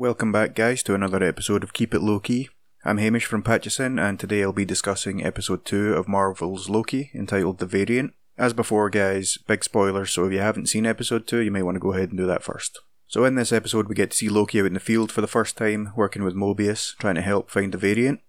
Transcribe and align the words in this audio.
Welcome 0.00 0.32
back, 0.32 0.54
guys, 0.54 0.82
to 0.84 0.94
another 0.94 1.22
episode 1.22 1.62
of 1.62 1.74
Keep 1.74 1.92
It 1.92 2.00
Low 2.00 2.20
Key. 2.20 2.48
I'm 2.86 2.96
Hamish 2.96 3.26
from 3.26 3.42
Patchison, 3.42 3.98
and 3.98 4.18
today 4.18 4.42
I'll 4.42 4.50
be 4.50 4.64
discussing 4.64 5.22
episode 5.22 5.66
2 5.66 5.92
of 5.92 6.08
Marvel's 6.08 6.70
Loki, 6.70 7.10
entitled 7.14 7.58
The 7.58 7.66
Variant. 7.66 8.14
As 8.38 8.54
before, 8.54 8.88
guys, 8.88 9.36
big 9.46 9.62
spoiler, 9.62 10.06
so 10.06 10.24
if 10.24 10.32
you 10.32 10.38
haven't 10.38 10.70
seen 10.70 10.86
episode 10.86 11.26
2, 11.26 11.40
you 11.40 11.50
may 11.50 11.60
want 11.60 11.74
to 11.74 11.80
go 11.80 11.92
ahead 11.92 12.08
and 12.08 12.16
do 12.16 12.26
that 12.26 12.42
first. 12.42 12.80
So, 13.08 13.26
in 13.26 13.34
this 13.34 13.52
episode, 13.52 13.88
we 13.88 13.94
get 13.94 14.12
to 14.12 14.16
see 14.16 14.30
Loki 14.30 14.60
out 14.60 14.64
in 14.64 14.72
the 14.72 14.80
field 14.80 15.12
for 15.12 15.20
the 15.20 15.26
first 15.26 15.58
time, 15.58 15.92
working 15.94 16.24
with 16.24 16.34
Mobius, 16.34 16.96
trying 16.96 17.16
to 17.16 17.20
help 17.20 17.50
find 17.50 17.70
the 17.70 17.76
variant. 17.76 18.20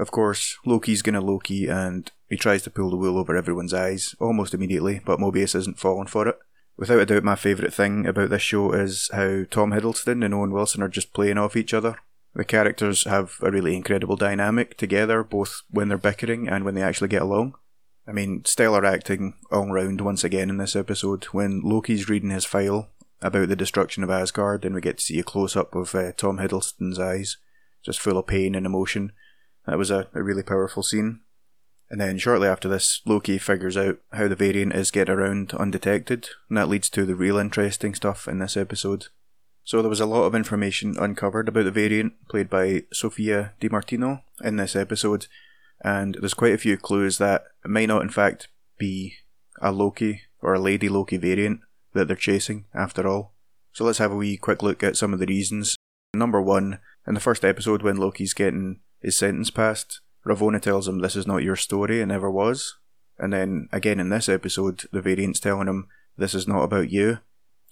Of 0.00 0.10
course, 0.10 0.58
Loki's 0.66 1.00
gonna 1.00 1.20
Loki, 1.20 1.68
and 1.68 2.10
he 2.28 2.36
tries 2.36 2.62
to 2.62 2.70
pull 2.70 2.90
the 2.90 2.96
wool 2.96 3.16
over 3.16 3.36
everyone's 3.36 3.72
eyes 3.72 4.16
almost 4.18 4.52
immediately, 4.52 5.00
but 5.06 5.20
Mobius 5.20 5.54
isn't 5.54 5.78
falling 5.78 6.08
for 6.08 6.26
it. 6.26 6.38
Without 6.80 6.98
a 6.98 7.04
doubt, 7.04 7.24
my 7.24 7.36
favourite 7.36 7.74
thing 7.74 8.06
about 8.06 8.30
this 8.30 8.40
show 8.40 8.72
is 8.72 9.10
how 9.12 9.44
Tom 9.50 9.70
Hiddleston 9.72 10.24
and 10.24 10.32
Owen 10.32 10.50
Wilson 10.50 10.82
are 10.82 10.88
just 10.88 11.12
playing 11.12 11.36
off 11.36 11.54
each 11.54 11.74
other. 11.74 11.96
The 12.34 12.42
characters 12.42 13.04
have 13.04 13.36
a 13.42 13.50
really 13.50 13.76
incredible 13.76 14.16
dynamic 14.16 14.78
together, 14.78 15.22
both 15.22 15.60
when 15.68 15.88
they're 15.88 15.98
bickering 15.98 16.48
and 16.48 16.64
when 16.64 16.74
they 16.74 16.82
actually 16.82 17.08
get 17.08 17.20
along. 17.20 17.52
I 18.08 18.12
mean, 18.12 18.46
stellar 18.46 18.86
acting 18.86 19.34
all 19.52 19.70
round 19.70 20.00
once 20.00 20.24
again 20.24 20.48
in 20.48 20.56
this 20.56 20.74
episode. 20.74 21.24
When 21.24 21.60
Loki's 21.60 22.08
reading 22.08 22.30
his 22.30 22.46
file 22.46 22.88
about 23.20 23.50
the 23.50 23.56
destruction 23.56 24.02
of 24.02 24.08
Asgard, 24.08 24.64
and 24.64 24.74
we 24.74 24.80
get 24.80 24.96
to 24.96 25.04
see 25.04 25.18
a 25.18 25.22
close 25.22 25.56
up 25.56 25.74
of 25.74 25.94
uh, 25.94 26.12
Tom 26.12 26.38
Hiddleston's 26.38 26.98
eyes, 26.98 27.36
just 27.84 28.00
full 28.00 28.16
of 28.16 28.26
pain 28.26 28.54
and 28.54 28.64
emotion. 28.64 29.12
That 29.66 29.76
was 29.76 29.90
a, 29.90 30.08
a 30.14 30.22
really 30.22 30.42
powerful 30.42 30.82
scene. 30.82 31.20
And 31.90 32.00
then 32.00 32.18
shortly 32.18 32.46
after 32.46 32.68
this, 32.68 33.00
Loki 33.04 33.36
figures 33.36 33.76
out 33.76 33.98
how 34.12 34.28
the 34.28 34.36
variant 34.36 34.74
is 34.74 34.92
get 34.92 35.10
around 35.10 35.52
undetected, 35.54 36.28
and 36.48 36.56
that 36.56 36.68
leads 36.68 36.88
to 36.90 37.04
the 37.04 37.16
real 37.16 37.36
interesting 37.36 37.94
stuff 37.94 38.28
in 38.28 38.38
this 38.38 38.56
episode. 38.56 39.08
So 39.64 39.82
there 39.82 39.90
was 39.90 40.00
a 40.00 40.06
lot 40.06 40.24
of 40.24 40.34
information 40.34 40.96
uncovered 40.98 41.48
about 41.48 41.64
the 41.64 41.72
variant, 41.72 42.12
played 42.28 42.48
by 42.48 42.84
Sophia 42.92 43.54
Di 43.60 43.68
Martino, 43.68 44.22
in 44.42 44.56
this 44.56 44.76
episode, 44.76 45.26
and 45.84 46.16
there's 46.20 46.34
quite 46.34 46.54
a 46.54 46.58
few 46.58 46.76
clues 46.76 47.18
that 47.18 47.44
it 47.64 47.68
may 47.68 47.86
not 47.86 48.02
in 48.02 48.08
fact 48.08 48.48
be 48.78 49.16
a 49.60 49.72
Loki 49.72 50.22
or 50.40 50.54
a 50.54 50.60
Lady 50.60 50.88
Loki 50.88 51.16
variant 51.16 51.60
that 51.92 52.06
they're 52.06 52.16
chasing 52.16 52.66
after 52.72 53.06
all. 53.06 53.34
So 53.72 53.84
let's 53.84 53.98
have 53.98 54.12
a 54.12 54.16
wee 54.16 54.36
quick 54.36 54.62
look 54.62 54.82
at 54.82 54.96
some 54.96 55.12
of 55.12 55.18
the 55.18 55.26
reasons. 55.26 55.76
Number 56.14 56.40
one, 56.40 56.78
in 57.06 57.14
the 57.14 57.20
first 57.20 57.44
episode 57.44 57.82
when 57.82 57.96
Loki's 57.96 58.34
getting 58.34 58.80
his 59.00 59.16
sentence 59.16 59.50
passed, 59.50 60.00
Ravonna 60.26 60.60
tells 60.60 60.86
him 60.86 60.98
this 60.98 61.16
is 61.16 61.26
not 61.26 61.42
your 61.42 61.56
story 61.56 62.00
and 62.00 62.10
never 62.10 62.30
was. 62.30 62.76
And 63.18 63.32
then 63.32 63.68
again 63.72 64.00
in 64.00 64.08
this 64.08 64.28
episode, 64.28 64.84
the 64.92 65.02
variant's 65.02 65.40
telling 65.40 65.68
him 65.68 65.88
this 66.16 66.34
is 66.34 66.48
not 66.48 66.62
about 66.62 66.90
you. 66.90 67.18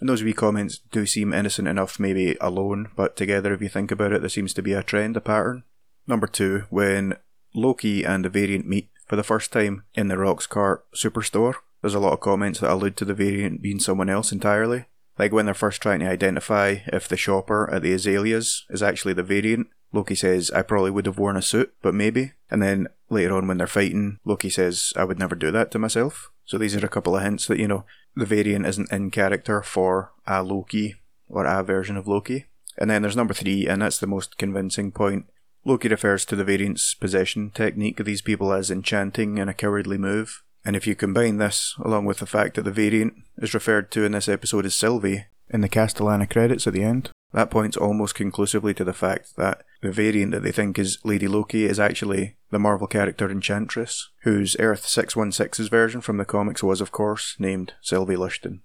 And 0.00 0.08
those 0.08 0.22
wee 0.22 0.32
comments 0.32 0.80
do 0.90 1.06
seem 1.06 1.32
innocent 1.32 1.68
enough, 1.68 2.00
maybe 2.00 2.36
alone, 2.40 2.90
but 2.96 3.16
together, 3.16 3.52
if 3.52 3.62
you 3.62 3.68
think 3.68 3.90
about 3.90 4.12
it, 4.12 4.20
there 4.20 4.28
seems 4.28 4.52
to 4.54 4.62
be 4.62 4.72
a 4.72 4.82
trend, 4.82 5.16
a 5.16 5.20
pattern. 5.20 5.62
Number 6.06 6.26
two, 6.26 6.64
when 6.70 7.16
Loki 7.54 8.02
and 8.04 8.24
the 8.24 8.28
variant 8.28 8.66
meet 8.66 8.90
for 9.06 9.14
the 9.14 9.22
first 9.22 9.52
time 9.52 9.84
in 9.94 10.08
the 10.08 10.16
Roxxcart 10.16 10.80
superstore, 10.96 11.54
there's 11.80 11.94
a 11.94 12.00
lot 12.00 12.14
of 12.14 12.20
comments 12.20 12.60
that 12.60 12.72
allude 12.72 12.96
to 12.96 13.04
the 13.04 13.14
variant 13.14 13.62
being 13.62 13.78
someone 13.78 14.08
else 14.08 14.32
entirely. 14.32 14.86
Like 15.18 15.32
when 15.32 15.44
they're 15.44 15.54
first 15.54 15.82
trying 15.82 16.00
to 16.00 16.08
identify 16.08 16.78
if 16.86 17.06
the 17.06 17.16
shopper 17.16 17.70
at 17.70 17.82
the 17.82 17.92
Azaleas 17.92 18.64
is 18.70 18.82
actually 18.82 19.14
the 19.14 19.22
variant, 19.22 19.68
Loki 19.92 20.14
says, 20.14 20.50
I 20.50 20.62
probably 20.62 20.90
would 20.90 21.06
have 21.06 21.18
worn 21.18 21.36
a 21.36 21.42
suit, 21.42 21.74
but 21.82 21.94
maybe. 21.94 22.32
And 22.50 22.62
then 22.62 22.88
later 23.10 23.36
on 23.36 23.46
when 23.46 23.58
they're 23.58 23.66
fighting, 23.66 24.18
Loki 24.24 24.48
says, 24.48 24.92
I 24.96 25.04
would 25.04 25.18
never 25.18 25.34
do 25.34 25.50
that 25.50 25.70
to 25.72 25.78
myself. 25.78 26.30
So 26.44 26.58
these 26.58 26.74
are 26.74 26.84
a 26.84 26.88
couple 26.88 27.16
of 27.16 27.22
hints 27.22 27.46
that, 27.46 27.58
you 27.58 27.68
know, 27.68 27.84
the 28.16 28.26
variant 28.26 28.66
isn't 28.66 28.90
in 28.90 29.10
character 29.10 29.62
for 29.62 30.12
a 30.26 30.42
Loki 30.42 30.96
or 31.28 31.44
a 31.44 31.62
version 31.62 31.96
of 31.96 32.08
Loki. 32.08 32.46
And 32.78 32.90
then 32.90 33.02
there's 33.02 33.16
number 33.16 33.34
three, 33.34 33.66
and 33.66 33.82
that's 33.82 33.98
the 33.98 34.06
most 34.06 34.38
convincing 34.38 34.92
point. 34.92 35.26
Loki 35.64 35.88
refers 35.88 36.24
to 36.24 36.36
the 36.36 36.44
variant's 36.44 36.94
possession 36.94 37.50
technique 37.50 38.00
of 38.00 38.06
these 38.06 38.22
people 38.22 38.52
as 38.52 38.70
enchanting 38.70 39.38
and 39.38 39.48
a 39.48 39.54
cowardly 39.54 39.98
move. 39.98 40.42
And 40.64 40.74
if 40.74 40.86
you 40.86 40.94
combine 40.94 41.38
this, 41.38 41.74
along 41.84 42.06
with 42.06 42.18
the 42.18 42.26
fact 42.26 42.54
that 42.54 42.62
the 42.62 42.70
variant 42.70 43.14
is 43.38 43.54
referred 43.54 43.90
to 43.92 44.04
in 44.04 44.12
this 44.12 44.28
episode 44.28 44.64
as 44.64 44.74
Sylvie, 44.74 45.26
in 45.50 45.60
the 45.60 45.68
Castellana 45.68 46.26
credits 46.26 46.66
at 46.66 46.72
the 46.72 46.82
end, 46.82 47.10
that 47.32 47.50
points 47.50 47.76
almost 47.76 48.14
conclusively 48.14 48.74
to 48.74 48.84
the 48.84 48.92
fact 48.92 49.36
that 49.36 49.64
the 49.80 49.90
variant 49.90 50.32
that 50.32 50.42
they 50.42 50.52
think 50.52 50.78
is 50.78 50.98
Lady 51.04 51.26
Loki 51.26 51.64
is 51.64 51.80
actually 51.80 52.36
the 52.50 52.58
Marvel 52.58 52.86
character 52.86 53.30
Enchantress, 53.30 54.10
whose 54.22 54.56
Earth 54.58 54.84
616's 54.84 55.68
version 55.68 56.00
from 56.00 56.18
the 56.18 56.24
comics 56.24 56.62
was, 56.62 56.80
of 56.80 56.92
course, 56.92 57.36
named 57.38 57.72
Sylvie 57.80 58.16
Lushton. 58.16 58.60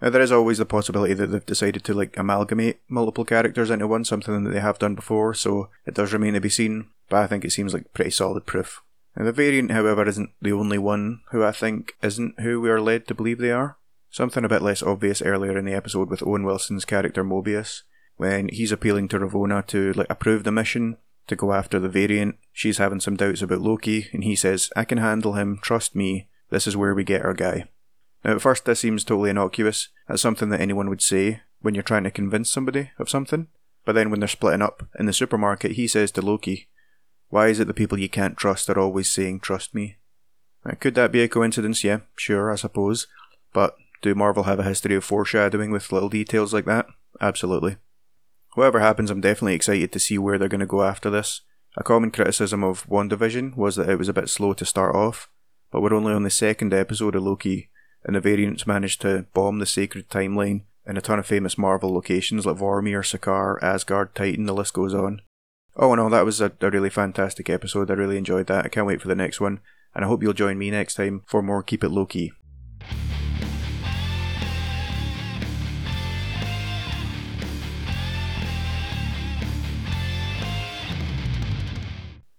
Now, 0.00 0.10
there 0.10 0.22
is 0.22 0.30
always 0.30 0.58
the 0.58 0.66
possibility 0.66 1.14
that 1.14 1.28
they've 1.28 1.44
decided 1.44 1.84
to 1.84 1.94
like 1.94 2.16
amalgamate 2.16 2.80
multiple 2.88 3.24
characters 3.24 3.70
into 3.70 3.86
one, 3.86 4.04
something 4.04 4.44
that 4.44 4.50
they 4.50 4.60
have 4.60 4.78
done 4.78 4.94
before, 4.94 5.34
so 5.34 5.70
it 5.86 5.94
does 5.94 6.12
remain 6.12 6.34
to 6.34 6.40
be 6.40 6.48
seen, 6.48 6.90
but 7.08 7.18
I 7.18 7.26
think 7.26 7.44
it 7.44 7.50
seems 7.50 7.74
like 7.74 7.92
pretty 7.92 8.10
solid 8.10 8.46
proof. 8.46 8.82
Now, 9.16 9.24
the 9.24 9.32
variant, 9.32 9.72
however, 9.72 10.06
isn't 10.06 10.30
the 10.40 10.52
only 10.52 10.78
one 10.78 11.22
who 11.30 11.44
I 11.44 11.50
think 11.50 11.94
isn't 12.02 12.40
who 12.40 12.60
we 12.60 12.70
are 12.70 12.80
led 12.80 13.08
to 13.08 13.14
believe 13.14 13.38
they 13.38 13.50
are. 13.50 13.78
Something 14.10 14.44
a 14.44 14.48
bit 14.48 14.62
less 14.62 14.82
obvious 14.82 15.20
earlier 15.20 15.58
in 15.58 15.64
the 15.64 15.74
episode 15.74 16.08
with 16.08 16.22
Owen 16.22 16.44
Wilson's 16.44 16.84
character 16.84 17.24
Mobius, 17.24 17.82
when 18.18 18.48
he's 18.50 18.72
appealing 18.72 19.08
to 19.08 19.18
Ravonna 19.18 19.66
to 19.68 19.92
like 19.94 20.10
approve 20.10 20.44
the 20.44 20.52
mission 20.52 20.98
to 21.28 21.36
go 21.36 21.52
after 21.52 21.78
the 21.78 21.88
variant. 21.88 22.36
She's 22.52 22.78
having 22.78 23.00
some 23.00 23.16
doubts 23.16 23.40
about 23.40 23.60
Loki, 23.60 24.08
and 24.12 24.24
he 24.24 24.36
says, 24.36 24.70
I 24.76 24.84
can 24.84 24.98
handle 24.98 25.34
him, 25.34 25.58
trust 25.62 25.94
me, 25.94 26.28
this 26.50 26.66
is 26.66 26.76
where 26.76 26.94
we 26.94 27.04
get 27.04 27.24
our 27.24 27.34
guy. 27.34 27.68
Now, 28.24 28.34
at 28.34 28.42
first, 28.42 28.64
this 28.64 28.80
seems 28.80 29.04
totally 29.04 29.30
innocuous. 29.30 29.88
That's 30.08 30.20
something 30.20 30.48
that 30.50 30.60
anyone 30.60 30.88
would 30.88 31.02
say 31.02 31.42
when 31.60 31.74
you're 31.74 31.82
trying 31.82 32.04
to 32.04 32.10
convince 32.10 32.50
somebody 32.50 32.90
of 32.98 33.08
something. 33.08 33.46
But 33.84 33.94
then, 33.94 34.10
when 34.10 34.20
they're 34.20 34.28
splitting 34.28 34.62
up 34.62 34.86
in 34.98 35.06
the 35.06 35.12
supermarket, 35.12 35.72
he 35.72 35.86
says 35.86 36.10
to 36.12 36.22
Loki, 36.22 36.68
Why 37.28 37.48
is 37.48 37.60
it 37.60 37.68
the 37.68 37.74
people 37.74 37.98
you 37.98 38.08
can't 38.08 38.36
trust 38.36 38.68
are 38.68 38.78
always 38.78 39.10
saying, 39.10 39.40
Trust 39.40 39.74
me? 39.74 39.98
Now, 40.64 40.74
could 40.80 40.94
that 40.96 41.12
be 41.12 41.22
a 41.22 41.28
coincidence? 41.28 41.84
Yeah, 41.84 42.00
sure, 42.16 42.50
I 42.50 42.56
suppose. 42.56 43.06
But 43.52 43.76
do 44.02 44.14
Marvel 44.14 44.44
have 44.44 44.58
a 44.58 44.64
history 44.64 44.96
of 44.96 45.04
foreshadowing 45.04 45.70
with 45.70 45.92
little 45.92 46.08
details 46.08 46.52
like 46.52 46.64
that? 46.64 46.86
Absolutely. 47.20 47.76
Whatever 48.58 48.80
happens, 48.80 49.08
I'm 49.08 49.20
definitely 49.20 49.54
excited 49.54 49.92
to 49.92 50.00
see 50.00 50.18
where 50.18 50.36
they're 50.36 50.48
going 50.48 50.58
to 50.58 50.66
go 50.66 50.82
after 50.82 51.10
this. 51.10 51.42
A 51.76 51.84
common 51.84 52.10
criticism 52.10 52.64
of 52.64 52.84
WandaVision 52.88 53.56
was 53.56 53.76
that 53.76 53.88
it 53.88 54.00
was 54.00 54.08
a 54.08 54.12
bit 54.12 54.28
slow 54.28 54.52
to 54.54 54.64
start 54.64 54.96
off, 54.96 55.30
but 55.70 55.80
we're 55.80 55.94
only 55.94 56.12
on 56.12 56.24
the 56.24 56.28
second 56.28 56.74
episode 56.74 57.14
of 57.14 57.22
Loki, 57.22 57.70
and 58.02 58.16
the 58.16 58.20
variants 58.20 58.66
managed 58.66 59.00
to 59.02 59.26
bomb 59.32 59.60
the 59.60 59.64
sacred 59.64 60.10
timeline 60.10 60.62
in 60.88 60.96
a 60.96 61.00
ton 61.00 61.20
of 61.20 61.26
famous 61.26 61.56
Marvel 61.56 61.94
locations 61.94 62.46
like 62.46 62.56
Vormir, 62.56 63.04
Sakaar, 63.04 63.62
Asgard, 63.62 64.12
Titan, 64.16 64.46
the 64.46 64.52
list 64.52 64.72
goes 64.72 64.92
on. 64.92 65.22
Oh 65.76 65.94
no, 65.94 66.08
that 66.08 66.24
was 66.24 66.40
a, 66.40 66.50
a 66.60 66.68
really 66.68 66.90
fantastic 66.90 67.48
episode. 67.48 67.92
I 67.92 67.94
really 67.94 68.18
enjoyed 68.18 68.48
that. 68.48 68.64
I 68.64 68.68
can't 68.68 68.88
wait 68.88 69.00
for 69.00 69.06
the 69.06 69.14
next 69.14 69.40
one, 69.40 69.60
and 69.94 70.04
I 70.04 70.08
hope 70.08 70.20
you'll 70.20 70.32
join 70.32 70.58
me 70.58 70.72
next 70.72 70.96
time 70.96 71.22
for 71.28 71.42
more 71.42 71.62
Keep 71.62 71.84
It 71.84 71.90
Low 71.90 72.06
Key. 72.06 72.32